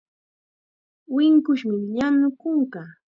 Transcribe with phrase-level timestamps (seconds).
[1.13, 2.81] Winchusmi llanu kunka.